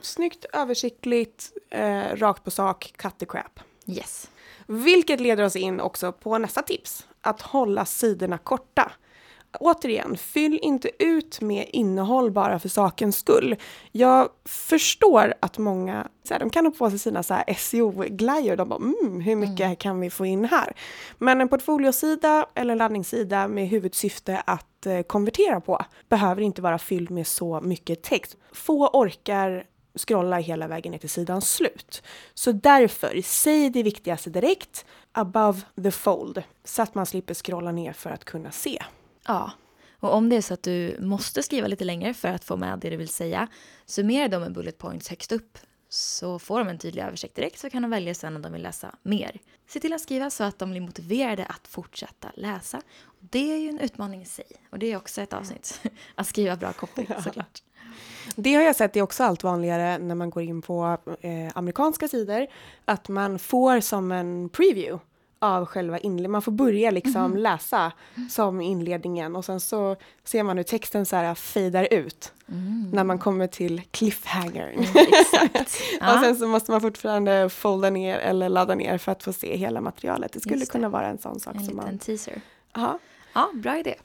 Snyggt, 0.01 0.45
översiktligt, 0.53 1.51
eh, 1.69 2.15
rakt 2.15 2.43
på 2.43 2.51
sak, 2.51 2.93
cut 2.97 3.17
the 3.17 3.25
crap. 3.25 3.59
Yes. 3.85 4.29
Vilket 4.67 5.19
leder 5.19 5.43
oss 5.43 5.55
in 5.55 5.79
också 5.79 6.11
på 6.11 6.37
nästa 6.37 6.61
tips. 6.61 7.07
Att 7.21 7.41
hålla 7.41 7.85
sidorna 7.85 8.37
korta 8.37 8.91
återigen, 9.59 10.17
fyll 10.17 10.59
inte 10.61 11.03
ut 11.03 11.41
med 11.41 11.69
innehåll 11.73 12.31
bara 12.31 12.59
för 12.59 12.69
sakens 12.69 13.17
skull. 13.17 13.55
Jag 13.91 14.29
förstår 14.45 15.33
att 15.39 15.57
många, 15.57 16.07
så 16.23 16.33
här, 16.33 16.39
de 16.39 16.49
kan 16.49 16.65
ha 16.65 16.71
på 16.71 16.89
sig 16.89 16.99
sina 16.99 17.23
SEO-glajjor, 17.57 18.55
de 18.55 18.69
bara 18.69 18.79
mm, 18.79 19.21
hur 19.21 19.35
mycket 19.35 19.65
mm. 19.65 19.75
kan 19.75 19.99
vi 19.99 20.09
få 20.09 20.25
in 20.25 20.45
här? 20.45 20.73
Men 21.17 21.41
en 21.41 21.47
portfoliosida 21.47 22.45
eller 22.55 22.75
laddningssida 22.75 23.47
med 23.47 23.67
huvudsyfte 23.67 24.43
att 24.45 24.85
eh, 24.85 25.01
konvertera 25.01 25.61
på 25.61 25.85
behöver 26.09 26.41
inte 26.41 26.61
vara 26.61 26.79
fylld 26.79 27.11
med 27.11 27.27
så 27.27 27.61
mycket 27.61 28.03
text. 28.03 28.37
Få 28.51 28.87
orkar 28.87 29.65
scrolla 29.95 30.37
hela 30.37 30.67
vägen 30.67 30.91
ner 30.91 30.99
till 30.99 31.09
sidans 31.09 31.51
slut. 31.51 32.03
Så 32.33 32.51
därför, 32.51 33.21
säg 33.23 33.69
det 33.69 33.83
viktigaste 33.83 34.29
direkt, 34.29 34.85
above 35.11 35.61
the 35.83 35.91
fold, 35.91 36.43
så 36.63 36.81
att 36.81 36.95
man 36.95 37.05
slipper 37.05 37.33
scrolla 37.33 37.71
ner 37.71 37.93
för 37.93 38.09
att 38.09 38.25
kunna 38.25 38.51
se. 38.51 38.83
Ja. 39.29 39.51
Och 39.99 40.13
om 40.13 40.29
det 40.29 40.35
är 40.35 40.41
så 40.41 40.53
att 40.53 40.63
du 40.63 40.97
måste 40.99 41.43
skriva 41.43 41.67
lite 41.67 41.83
längre 41.83 42.13
för 42.13 42.27
att 42.27 42.43
få 42.43 42.57
med 42.57 42.79
det 42.79 42.89
du 42.89 42.97
vill 42.97 43.09
säga, 43.09 43.47
summera 43.85 44.27
dem 44.27 44.41
med 44.41 44.53
bullet 44.53 44.77
points 44.77 45.09
högst 45.09 45.31
upp 45.31 45.57
så 45.89 46.39
får 46.39 46.59
de 46.59 46.67
en 46.67 46.77
tydlig 46.77 47.03
översikt 47.03 47.35
direkt 47.35 47.59
så 47.59 47.69
kan 47.69 47.81
de 47.81 47.91
välja 47.91 48.13
sen 48.13 48.35
om 48.35 48.41
de 48.41 48.53
vill 48.53 48.61
läsa 48.61 48.95
mer. 49.03 49.39
Se 49.67 49.79
till 49.79 49.93
att 49.93 50.01
skriva 50.01 50.29
så 50.29 50.43
att 50.43 50.59
de 50.59 50.71
blir 50.71 50.81
motiverade 50.81 51.45
att 51.45 51.67
fortsätta 51.67 52.31
läsa. 52.35 52.81
Det 53.19 53.53
är 53.53 53.57
ju 53.57 53.69
en 53.69 53.79
utmaning 53.79 54.21
i 54.21 54.25
sig 54.25 54.45
och 54.69 54.79
det 54.79 54.91
är 54.91 54.97
också 54.97 55.21
ett 55.21 55.33
avsnitt, 55.33 55.81
att 56.15 56.27
skriva 56.27 56.55
bra 56.55 56.73
copy 56.73 57.05
såklart. 57.23 57.63
Det 58.35 58.53
har 58.53 58.61
jag 58.61 58.75
sett 58.75 58.95
är 58.95 59.01
också 59.01 59.23
allt 59.23 59.43
vanligare 59.43 59.97
när 59.97 60.15
man 60.15 60.29
går 60.29 60.43
in 60.43 60.61
på 60.61 60.97
eh, 61.21 61.51
amerikanska 61.55 62.07
sidor, 62.07 62.47
att 62.85 63.09
man 63.09 63.39
får 63.39 63.79
som 63.79 64.11
en 64.11 64.49
preview 64.49 64.99
av 65.39 65.65
själva 65.65 65.97
inledningen. 65.97 66.31
Man 66.31 66.41
får 66.41 66.51
börja 66.51 66.91
liksom 66.91 67.25
mm. 67.25 67.37
läsa 67.37 67.91
som 68.29 68.61
inledningen 68.61 69.35
och 69.35 69.45
sen 69.45 69.59
så 69.59 69.95
ser 70.23 70.43
man 70.43 70.57
hur 70.57 70.63
texten 70.63 71.05
så 71.05 71.15
här 71.15 71.35
fejdar 71.35 71.87
ut 71.91 72.33
mm. 72.47 72.89
när 72.93 73.03
man 73.03 73.19
kommer 73.19 73.47
till 73.47 73.81
cliffhangern. 73.91 74.69
Mm, 74.69 74.85
och 76.15 76.23
sen 76.23 76.35
så 76.35 76.47
måste 76.47 76.71
man 76.71 76.81
fortfarande 76.81 77.49
folda 77.49 77.89
ner 77.89 78.17
eller 78.17 78.49
ladda 78.49 78.75
ner 78.75 78.97
för 78.97 79.11
att 79.11 79.23
få 79.23 79.33
se 79.33 79.57
hela 79.57 79.81
materialet. 79.81 80.33
Det 80.33 80.39
skulle 80.39 80.65
kunna 80.65 80.89
vara 80.89 81.07
en 81.07 81.17
sån 81.17 81.39
sak 81.39 81.55
en 81.55 81.65
som 81.65 81.75
man... 81.75 81.87
En 81.87 81.99
teaser. 81.99 82.41
Aha. 82.75 82.99
Ja, 83.33 83.49
bra 83.53 83.77
idé. 83.77 83.95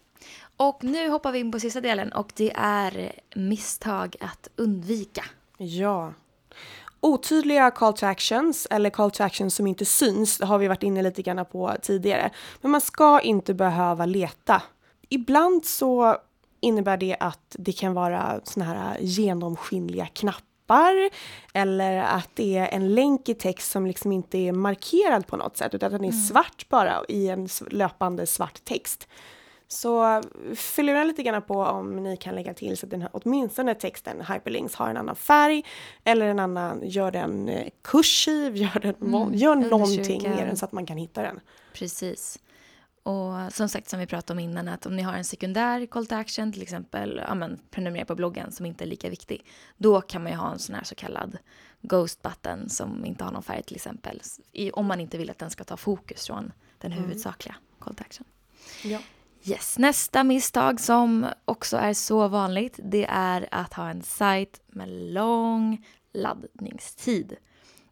Och 0.57 0.85
nu 0.85 1.09
hoppar 1.09 1.33
vi 1.33 1.39
in 1.39 1.53
på 1.53 1.61
sista 1.61 1.81
delen 1.81 2.13
och 2.13 2.33
det 2.37 2.53
är 2.57 3.13
misstag 3.35 4.17
att 4.21 4.49
undvika. 4.57 5.25
Ja. 5.57 6.13
Otydliga 7.05 7.71
call 7.71 7.93
to 7.93 8.07
actions 8.07 8.67
eller 8.71 8.91
call 8.91 9.11
to 9.11 9.23
actions 9.23 9.55
som 9.55 9.67
inte 9.67 9.85
syns, 9.85 10.39
det 10.39 10.47
har 10.47 10.59
vi 10.59 10.69
varit 10.69 10.83
inne 10.83 11.03
lite 11.03 11.23
grann 11.23 11.47
på 11.47 11.75
tidigare. 11.83 12.31
Men 12.61 12.71
man 12.71 12.81
ska 12.81 13.21
inte 13.21 13.55
behöva 13.55 14.07
leta. 14.07 14.63
Ibland 15.09 15.65
så 15.65 16.17
innebär 16.61 16.97
det 16.97 17.17
att 17.21 17.57
det 17.59 17.73
kan 17.73 17.95
vara 17.95 18.41
såna 18.45 18.65
här 18.65 18.97
genomskinliga 19.01 20.07
knappar 20.07 21.11
eller 21.55 21.97
att 21.97 22.31
det 22.35 22.57
är 22.57 22.69
en 22.69 22.95
länk 22.95 23.29
i 23.29 23.35
text 23.35 23.71
som 23.71 23.87
liksom 23.87 24.13
inte 24.13 24.39
är 24.39 24.53
markerad 24.53 25.27
på 25.27 25.37
något 25.37 25.57
sätt 25.57 25.75
utan 25.75 25.87
att 25.87 25.93
den 25.93 26.05
är 26.05 26.13
mm. 26.13 26.23
svart 26.23 26.69
bara 26.69 27.05
i 27.09 27.29
en 27.29 27.49
löpande 27.71 28.27
svart 28.27 28.65
text. 28.65 29.09
Så 29.69 30.23
fyll 30.55 30.87
den 30.87 31.07
lite 31.09 31.23
grann 31.23 31.43
på 31.43 31.55
om 31.55 31.97
ni 31.97 32.17
kan 32.17 32.35
lägga 32.35 32.55
till 32.55 32.77
så 32.77 32.87
att 32.87 32.91
den 32.91 33.03
här, 33.03 33.11
åtminstone 33.13 33.75
texten 33.75 34.21
hyperlinks 34.21 34.75
har 34.75 34.89
en 34.91 34.97
annan 34.97 35.17
färg 35.17 35.65
eller 36.05 36.27
en 36.27 36.39
annan, 36.39 36.81
gör 36.85 37.11
den 37.11 37.49
eh, 37.49 37.69
kursiv, 37.83 38.57
gör, 38.57 38.81
den, 38.81 38.95
mm, 38.95 39.35
gör 39.35 39.55
någonting 39.55 40.23
med 40.23 40.47
den 40.47 40.57
så 40.57 40.65
att 40.65 40.73
man 40.73 40.87
kan 40.87 40.97
hitta 40.97 41.23
den. 41.23 41.41
Precis. 41.73 42.39
Och 43.03 43.53
som 43.53 43.69
sagt 43.69 43.89
som 43.89 43.99
vi 44.01 44.07
pratade 44.07 44.33
om 44.33 44.39
innan 44.39 44.69
att 44.69 44.87
om 44.87 44.97
ni 44.97 45.03
har 45.03 45.13
en 45.15 45.25
sekundär 45.25 45.87
call 45.87 46.07
to 46.07 46.15
action 46.15 46.53
till 46.53 46.63
exempel 46.63 47.23
ja, 47.29 47.35
men, 47.35 47.59
prenumerera 47.71 48.05
på 48.05 48.15
bloggen 48.15 48.53
som 48.53 48.67
inte 48.67 48.85
är 48.85 48.87
lika 48.89 49.11
viktig. 49.11 49.45
Då 49.77 50.01
kan 50.01 50.23
man 50.23 50.33
ju 50.33 50.39
ha 50.39 50.53
en 50.53 50.59
sån 50.59 50.75
här 50.75 50.85
så 50.85 50.95
kallad 50.95 51.39
Ghost 51.81 52.23
button 52.23 52.69
som 52.69 53.05
inte 53.05 53.25
har 53.25 53.33
någon 53.33 53.43
färg 53.43 53.63
till 53.63 53.77
exempel. 53.77 54.21
Om 54.73 54.87
man 54.87 55.01
inte 55.01 55.19
vill 55.19 55.31
att 55.31 55.39
den 55.39 55.51
ska 55.51 55.65
ta 55.65 55.77
fokus 55.77 56.27
från 56.27 56.53
den 56.79 56.93
Mm. 56.93 57.05
huvudsakliga 57.05 57.57
call 57.79 57.95
to 57.95 58.05
action. 58.07 58.27
Ja. 58.85 58.99
Yes. 59.47 59.79
Nästa 59.79 60.25
misstag 60.25 60.81
som 60.81 61.27
också 61.45 61.77
är 61.77 61.93
så 61.95 62.29
vanligt 62.29 62.81
det 62.83 63.07
är 63.09 63.49
att 63.51 63.75
ha 63.75 63.91
en 63.91 64.03
sajt 64.03 64.61
med 64.67 64.89
lång 65.13 65.87
laddningstid. 66.13 67.37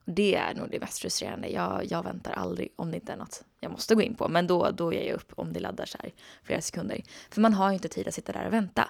Det 0.05 0.35
är 0.35 0.55
nog 0.55 0.71
det 0.71 0.81
mest 0.81 0.99
frustrerande. 0.99 1.49
Jag, 1.49 1.85
jag 1.91 2.03
väntar 2.03 2.33
aldrig 2.33 2.73
om 2.77 2.91
det 2.91 2.97
inte 2.97 3.13
är 3.13 3.17
något 3.17 3.45
jag 3.61 3.73
måste 3.73 3.95
gå 3.95 4.03
in 4.03 4.15
på. 4.15 4.29
Men 4.29 4.47
då, 4.47 4.71
då 4.71 4.93
ger 4.93 5.07
jag 5.07 5.15
upp 5.15 5.33
om 5.37 5.53
det 5.53 5.61
laddar 5.61 5.87
så 5.87 5.99
här 6.03 6.13
flera 6.43 6.61
sekunder. 6.61 7.03
För 7.31 7.41
man 7.41 7.55
har 7.55 7.69
ju 7.69 7.75
inte 7.75 7.89
tid 7.89 8.09
att 8.09 8.15
sitta 8.15 8.33
där 8.33 8.47
och 8.47 8.53
vänta. 8.53 8.89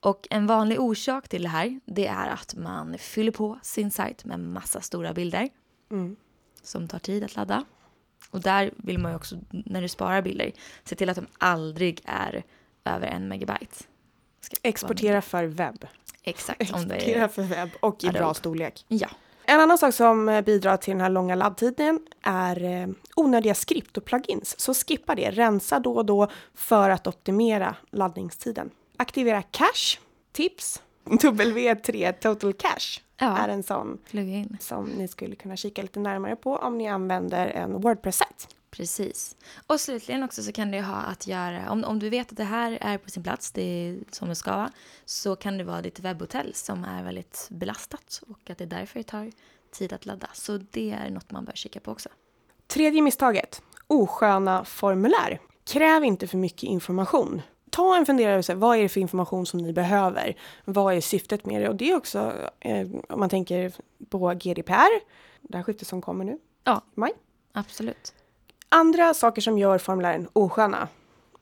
Och 0.00 0.26
en 0.30 0.46
vanlig 0.46 0.80
orsak 0.80 1.28
till 1.28 1.42
det 1.42 1.48
här 1.48 1.80
det 1.84 2.06
är 2.06 2.26
att 2.28 2.54
man 2.56 2.98
fyller 2.98 3.32
på 3.32 3.58
sin 3.62 3.90
sajt 3.90 4.24
med 4.24 4.40
massa 4.40 4.80
stora 4.80 5.12
bilder 5.14 5.48
Mm. 5.90 6.16
som 6.62 6.88
tar 6.88 6.98
tid 6.98 7.24
att 7.24 7.36
ladda. 7.36 7.64
Och 8.30 8.40
där 8.40 8.70
vill 8.76 8.98
man 8.98 9.12
ju 9.12 9.16
också, 9.16 9.36
när 9.50 9.82
du 9.82 9.88
sparar 9.88 10.22
bilder, 10.22 10.52
se 10.84 10.96
till 10.96 11.08
att 11.08 11.16
de 11.16 11.26
aldrig 11.38 12.00
är 12.04 12.44
över 12.84 13.06
en 13.06 13.28
megabyte. 13.28 13.84
Exportera 14.62 15.22
för 15.22 15.44
webb. 15.44 15.86
Exakt. 16.22 16.72
Om 16.72 16.88
det 16.88 16.94
Exportera 16.94 17.24
är, 17.24 17.28
för 17.28 17.42
webb 17.42 17.70
och 17.80 18.04
i 18.04 18.06
Adobe. 18.06 18.18
bra 18.18 18.34
storlek. 18.34 18.84
ja, 18.88 19.08
En 19.44 19.60
annan 19.60 19.78
sak 19.78 19.94
som 19.94 20.42
bidrar 20.46 20.76
till 20.76 20.92
den 20.92 21.00
här 21.00 21.10
långa 21.10 21.34
laddtiden 21.34 22.00
är 22.22 22.64
eh, 22.64 22.88
onödiga 23.16 23.54
skript 23.54 23.96
och 23.96 24.04
plugins. 24.04 24.60
Så 24.60 24.74
skippa 24.74 25.14
det. 25.14 25.30
Rensa 25.30 25.78
då 25.80 25.94
och 25.96 26.06
då 26.06 26.28
för 26.54 26.90
att 26.90 27.06
optimera 27.06 27.76
laddningstiden. 27.90 28.70
Aktivera 28.96 29.42
cache. 29.42 29.98
Tips. 30.32 30.82
W3 31.04 32.12
Total 32.12 32.52
Cache 32.52 33.00
Ja. 33.18 33.38
är 33.38 33.48
en 33.48 33.62
sån 33.62 33.98
som 34.60 34.84
ni 34.84 35.08
skulle 35.08 35.36
kunna 35.36 35.56
kika 35.56 35.82
lite 35.82 36.00
närmare 36.00 36.36
på 36.36 36.56
om 36.56 36.78
ni 36.78 36.88
använder 36.88 37.46
en 37.46 37.80
Wordpress-sajt. 37.80 38.48
Precis. 38.70 39.36
Och 39.66 39.80
slutligen 39.80 40.22
också 40.22 40.42
så 40.42 40.52
kan 40.52 40.70
det 40.70 40.80
ha 40.80 40.94
att 40.94 41.26
göra, 41.26 41.70
om, 41.70 41.84
om 41.84 41.98
du 41.98 42.08
vet 42.08 42.30
att 42.30 42.36
det 42.36 42.44
här 42.44 42.78
är 42.80 42.98
på 42.98 43.10
sin 43.10 43.22
plats, 43.22 43.50
det 43.52 43.62
är 43.62 43.98
som 44.10 44.28
det 44.28 44.34
ska 44.34 44.56
vara, 44.56 44.72
så 45.04 45.36
kan 45.36 45.58
det 45.58 45.64
vara 45.64 45.82
ditt 45.82 46.00
webbhotell 46.00 46.54
som 46.54 46.84
är 46.84 47.04
väldigt 47.04 47.48
belastat 47.50 48.22
och 48.28 48.50
att 48.50 48.58
det 48.58 48.64
är 48.64 48.68
därför 48.68 48.98
det 49.00 49.04
tar 49.04 49.30
tid 49.70 49.92
att 49.92 50.06
ladda. 50.06 50.28
Så 50.32 50.58
det 50.70 50.90
är 50.90 51.10
något 51.10 51.30
man 51.30 51.44
bör 51.44 51.52
kika 51.52 51.80
på 51.80 51.90
också. 51.92 52.08
Tredje 52.66 53.02
misstaget. 53.02 53.62
Osköna 53.86 54.64
formulär. 54.64 55.40
Kräv 55.64 56.04
inte 56.04 56.26
för 56.26 56.38
mycket 56.38 56.62
information. 56.62 57.42
Ta 57.70 57.96
en 57.96 58.06
funderare 58.06 58.34
över 58.38 58.54
vad 58.54 58.76
är 58.78 58.82
det 58.82 58.88
för 58.88 59.00
information 59.00 59.46
som 59.46 59.60
ni 59.60 59.72
behöver? 59.72 60.34
Vad 60.64 60.94
är 60.94 61.00
syftet 61.00 61.46
med 61.46 61.62
det? 61.62 61.68
Och 61.68 61.76
det 61.76 61.90
är 61.90 61.96
också, 61.96 62.32
eh, 62.60 62.88
om 63.08 63.20
man 63.20 63.28
tänker 63.28 63.72
på 64.08 64.28
GDPR, 64.34 65.00
det 65.40 65.56
här 65.56 65.64
skiftet 65.64 65.88
som 65.88 66.02
kommer 66.02 66.24
nu, 66.24 66.38
Ja. 66.64 66.82
maj. 66.94 67.12
Absolut. 67.52 68.14
Andra 68.68 69.14
saker 69.14 69.42
som 69.42 69.58
gör 69.58 69.78
formulären 69.78 70.28
osköna, 70.32 70.88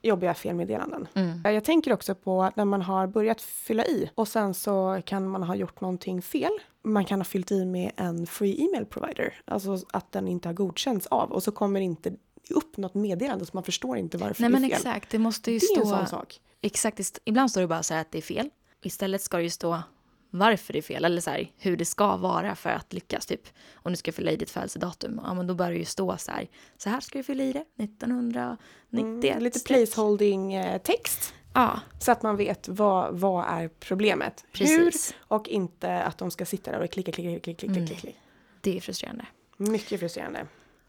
jobbiga 0.01 0.33
felmeddelanden. 0.33 1.07
Mm. 1.13 1.53
Jag 1.53 1.63
tänker 1.63 1.93
också 1.93 2.15
på 2.15 2.51
när 2.55 2.65
man 2.65 2.81
har 2.81 3.07
börjat 3.07 3.41
fylla 3.41 3.85
i 3.85 4.09
och 4.15 4.27
sen 4.27 4.53
så 4.53 5.01
kan 5.05 5.27
man 5.29 5.43
ha 5.43 5.55
gjort 5.55 5.81
någonting 5.81 6.21
fel. 6.21 6.51
Man 6.83 7.05
kan 7.05 7.19
ha 7.19 7.25
fyllt 7.25 7.51
i 7.51 7.65
med 7.65 7.91
en 7.95 8.27
free 8.27 8.65
email 8.65 8.85
provider, 8.85 9.41
alltså 9.45 9.77
att 9.93 10.11
den 10.11 10.27
inte 10.27 10.49
har 10.49 10.53
godkänts 10.53 11.07
av 11.07 11.31
och 11.31 11.43
så 11.43 11.51
kommer 11.51 11.79
inte 11.81 12.11
upp 12.51 12.77
något 12.77 12.93
meddelande 12.93 13.45
så 13.45 13.51
man 13.53 13.63
förstår 13.63 13.97
inte 13.97 14.17
varför 14.17 14.41
Nej 14.41 14.51
det 14.51 14.57
är 14.57 14.59
men 14.59 14.69
fel. 14.69 14.77
exakt, 14.77 15.09
det 15.09 15.19
måste 15.19 15.51
ju 15.51 15.59
Det 15.59 15.65
är 15.65 15.79
en 15.79 15.85
stå... 15.85 15.97
sån 15.97 16.07
sak. 16.07 16.39
Exakt, 16.61 17.19
ibland 17.25 17.51
står 17.51 17.61
det 17.61 17.67
bara 17.67 17.83
så 17.83 17.93
här 17.93 18.01
att 18.01 18.11
det 18.11 18.17
är 18.17 18.21
fel. 18.21 18.49
Istället 18.81 19.21
ska 19.21 19.37
det 19.37 19.43
ju 19.43 19.49
stå 19.49 19.81
varför 20.29 20.73
det 20.73 20.79
är 20.79 20.83
fel 20.83 21.05
eller 21.05 21.21
så 21.21 21.29
här, 21.29 21.51
hur 21.57 21.77
det 21.77 21.85
ska 21.85 22.17
vara 22.17 22.55
för 22.55 22.69
att 22.69 22.93
lyckas. 22.93 23.25
Typ 23.25 23.41
om 23.73 23.91
du 23.91 23.95
ska 23.97 24.11
fylla 24.11 24.31
i 24.31 24.35
ditt 24.35 24.49
födelsedatum, 24.49 25.21
ja 25.23 25.33
men 25.33 25.47
då 25.47 25.53
bör 25.53 25.71
det 25.71 25.77
ju 25.77 25.85
stå 25.85 26.17
så 26.17 26.31
här. 26.31 26.47
Så 26.77 26.89
här 26.89 26.99
ska 26.99 27.17
du 27.17 27.23
fylla 27.23 27.43
i 27.43 27.53
det, 27.53 27.83
1991. 27.83 29.31
Mm, 29.31 29.43
lite 29.43 29.59
placeholding 29.59 30.53
eh, 30.53 30.81
text 30.81 31.33
Ja, 31.53 31.79
så 31.99 32.11
att 32.11 32.23
man 32.23 32.37
vet 32.37 32.67
vad, 32.67 33.19
vad 33.19 33.45
är 33.47 33.67
problemet. 33.67 34.45
Precis. 34.51 35.11
Hur 35.11 35.35
och 35.37 35.47
inte 35.49 36.03
att 36.03 36.17
de 36.17 36.31
ska 36.31 36.45
sitta 36.45 36.71
där 36.71 36.79
och 36.79 36.91
klicka, 36.91 37.11
klicka, 37.11 37.39
klicka, 37.39 37.57
klicka, 37.57 37.73
klicka. 37.85 38.01
klicka. 38.01 38.17
det 38.61 38.77
är 38.77 38.81
frustrerande. 38.81 39.25
Mycket 39.57 39.99
frustrerande. 39.99 40.47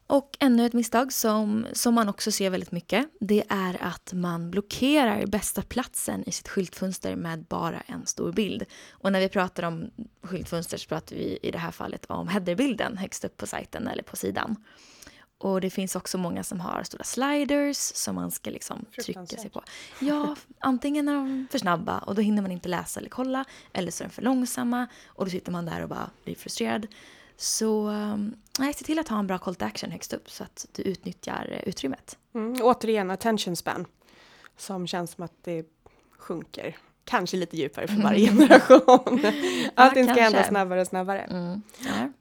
Och 0.09 0.37
ännu 0.41 0.67
ett 0.67 0.73
misstag 0.73 1.13
som, 1.13 1.67
som 1.73 1.95
man 1.95 2.09
också 2.09 2.33
ser 2.33 2.51
väldigt 2.51 2.73
mycket, 2.73 3.07
det 3.21 3.45
är 3.49 3.83
att 3.83 4.13
man 4.13 4.51
blockerar 4.51 5.27
bästa 5.27 5.63
platsen 5.63 6.29
i 6.29 6.33
sitt 6.33 6.49
skyltfönster 6.49 7.17
med 7.17 7.45
bara 7.45 7.81
en 7.81 8.07
stor 8.07 8.33
bild. 8.33 8.65
Och 8.91 9.13
när 9.13 9.21
vi 9.21 9.29
pratar 9.29 9.63
om 9.63 9.91
skyltfönster 10.23 10.79
så 10.79 10.89
pratar 10.89 11.17
vi 11.17 11.39
i 11.43 11.51
det 11.51 11.59
här 11.59 11.71
fallet 11.71 12.07
om 12.09 12.29
headerbilden 12.29 12.97
högst 12.97 13.25
upp 13.25 13.37
på 13.37 13.47
sajten 13.47 13.89
eller 13.89 14.03
på 14.03 14.17
sidan. 14.17 14.57
Och 15.39 15.61
det 15.61 15.71
finns 15.71 15.97
också 15.97 16.19
många 16.19 16.45
som 16.45 16.61
har 16.61 16.83
stora 16.83 17.05
sliders 17.05 17.77
som 17.77 18.15
man 18.15 18.31
ska 18.31 18.51
liksom 18.51 18.85
trycka 19.05 19.27
sig 19.27 19.51
på. 19.51 19.63
Ja, 20.01 20.37
antingen 20.59 21.09
är 21.09 21.15
de 21.15 21.47
för 21.51 21.59
snabba 21.59 21.99
och 21.99 22.15
då 22.15 22.23
hinner 22.23 22.43
man 22.43 22.51
inte 22.51 22.69
läsa 22.69 23.01
eller 23.01 23.11
kolla. 23.11 23.45
Eller 23.73 23.91
så 23.91 24.05
är 24.05 24.09
de 24.09 24.15
för 24.15 24.23
långsamma 24.23 24.87
och 25.07 25.25
då 25.25 25.31
sitter 25.31 25.53
man 25.53 25.67
där 25.67 25.83
och 25.83 25.89
bara 25.89 26.11
blir 26.25 26.35
frustrerad. 26.35 26.87
Så 27.37 27.89
um, 27.89 28.35
nej, 28.59 28.75
se 28.75 28.85
till 28.85 28.99
att 28.99 29.09
ha 29.09 29.19
en 29.19 29.27
bra 29.27 29.39
call 29.39 29.55
to 29.55 29.65
action 29.65 29.91
högst 29.91 30.13
upp 30.13 30.31
så 30.31 30.45
att 30.45 30.67
du 30.73 30.83
utnyttjar 30.83 31.49
eh, 31.53 31.69
utrymmet. 31.69 32.19
Mm, 32.35 32.63
återigen 32.63 33.11
attention 33.11 33.57
span. 33.57 33.87
Som 34.57 34.87
känns 34.87 35.11
som 35.11 35.25
att 35.25 35.45
det 35.45 35.67
sjunker. 36.19 36.77
Kanske 37.05 37.37
lite 37.37 37.57
djupare 37.57 37.89
för 37.89 38.03
varje 38.03 38.29
generation. 38.33 39.21
Allting 39.75 40.05
ska 40.05 40.23
hända 40.23 40.45
snabbare 40.45 40.81
och 40.81 40.87
snabbare. 40.87 41.21
Mm. 41.21 41.63
Ja. 41.87 42.13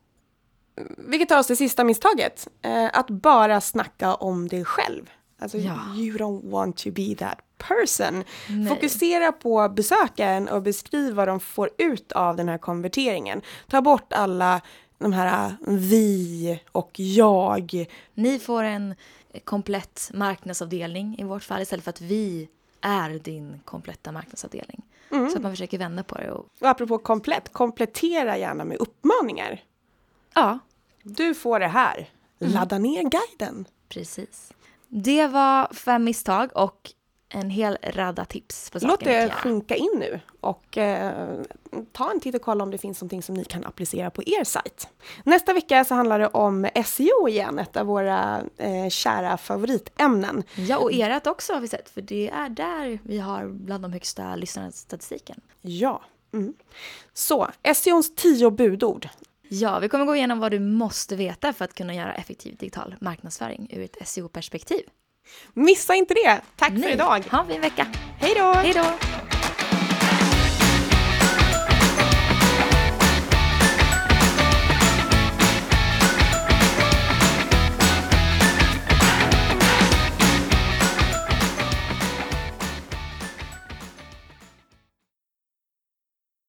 Vilket 0.98 1.29
tar 1.29 1.39
oss 1.39 1.48
till 1.48 1.58
sista 1.58 1.84
misstaget. 1.84 2.48
Eh, 2.62 2.89
att 2.94 3.10
bara 3.10 3.62
snacka 3.62 4.15
om 4.15 4.48
dig 4.48 4.65
själv. 4.65 5.10
Alltså, 5.39 5.58
Ja. 5.58 5.79
you 5.96 6.17
don't 6.17 6.50
want 6.51 6.77
to 6.77 6.91
be 6.91 7.15
that 7.15 7.39
person. 7.58 8.24
Nej. 8.50 8.67
Fokusera 8.67 9.32
på 9.32 9.70
besökaren 9.70 10.48
och 10.48 10.62
beskriv 10.62 11.13
vad 11.13 11.27
de 11.27 11.39
får 11.39 11.70
ut 11.77 12.12
av 12.12 12.36
den 12.36 12.50
här 12.50 12.58
konverteringen. 12.58 13.41
Ta 13.67 13.82
bort 13.82 14.13
alla 14.13 14.62
de 14.98 15.13
här 15.13 15.56
vi 15.68 16.60
och 16.72 16.92
jag. 17.00 17.86
Ni 18.13 18.39
får 18.39 18.63
en 18.63 18.96
komplett 19.44 20.12
marknadsavdelning 20.13 21.20
i 21.20 21.24
vårt 21.24 21.44
fall 21.44 21.62
istället 21.62 21.84
för 21.84 21.89
att 21.89 22.01
vi 22.01 22.50
är 22.82 23.10
din 23.10 23.60
kompletta 23.66 24.12
marknadsavdelning. 24.12 24.82
Mm. 25.12 25.30
Så 25.30 25.36
att 25.38 25.44
man 25.44 25.51
försöker 25.51 25.77
vända 25.77 26.04
på 26.04 26.16
det. 26.16 26.32
Och, 26.32 26.46
Och 26.62 26.68
apropå 26.70 26.98
komplett, 26.98 27.54
komplettera 27.54 28.38
gärna 28.38 28.66
med 28.66 28.77
uppmaningar. 28.77 29.63
ja, 30.34 30.60
Du 31.04 31.36
får 31.36 31.60
det 31.60 31.68
här. 31.68 32.10
Mm. 32.39 32.54
Ladda 32.54 32.77
ner 32.77 33.04
guiden. 33.10 33.66
precis. 33.89 34.54
Det 34.88 35.27
var 35.27 35.74
fem 35.74 36.04
misstag 36.04 36.50
och 36.56 36.92
en 37.30 37.50
hel 37.50 37.78
radda 37.84 38.26
tips 38.26 38.70
på 38.70 38.80
saker 38.80 38.92
Låt 38.92 39.00
det 39.00 39.32
sjunka 39.32 39.76
in 39.76 39.92
nu 39.96 40.20
och 40.42 40.78
eh, 40.78 41.40
ta 41.92 42.12
en 42.12 42.20
titt 42.20 42.36
och 42.36 42.42
kolla 42.42 42.64
om 42.64 42.72
det 42.72 42.78
finns 42.78 43.02
någonting 43.02 43.24
som 43.24 43.36
ni 43.36 43.44
kan 43.44 43.66
applicera 43.66 44.10
på 44.10 44.24
er 44.24 44.44
sajt. 44.44 44.88
Nästa 45.24 45.54
vecka 45.54 45.86
så 45.86 45.96
handlar 45.96 46.20
det 46.20 46.28
om 46.28 46.68
SEO 46.86 47.28
igen, 47.28 47.60
ett 47.60 47.78
av 47.78 47.86
våra 47.86 48.42
eh, 48.58 48.90
kära 48.90 49.38
favoritämnen. 49.38 50.44
Ja, 50.56 50.78
och 50.78 50.94
ert 50.94 51.28
också 51.28 51.54
har 51.54 51.62
vi 51.62 51.68
sett, 51.68 51.90
för 51.90 52.02
det 52.02 52.30
är 52.30 52.50
där 52.50 53.00
vi 53.04 53.18
har 53.18 53.46
bland 53.48 53.84
de 53.84 53.94
högsta 53.94 54.36
lyssnarstatistiken. 54.36 55.42
Ja. 55.62 56.02
Mm. 56.34 56.54
Så, 57.14 57.48
SEOns 57.76 58.16
tio 58.16 58.52
budord. 58.52 59.10
Ja, 59.50 59.80
vi 59.80 59.90
kommer 59.90 60.06
gå 60.06 60.16
igenom 60.16 60.40
vad 60.40 60.52
du 60.52 60.60
måste 60.60 61.16
veta 61.16 61.54
för 61.54 61.66
att 61.66 61.74
kunna 61.74 61.96
göra 61.96 62.14
effektiv 62.14 62.56
digital 62.56 62.96
marknadsföring 63.02 63.68
ur 63.70 63.82
ett 63.84 64.08
SEO-perspektiv. 64.08 64.82
Missa 65.54 65.96
inte 65.96 66.14
det! 66.14 66.42
Tack 66.56 66.70
för 66.70 66.78
Nej. 66.80 66.94
idag! 66.94 67.24
Ha 67.32 67.40
en 67.42 67.48
fin 67.48 67.62
vecka! 67.62 67.88
Hej 68.20 68.34
då! 68.36 68.54
Hej 68.54 68.74
då! 68.74 68.86